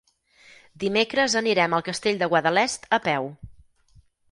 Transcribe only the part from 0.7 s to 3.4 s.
Dimecres anirem al Castell de Guadalest a peu.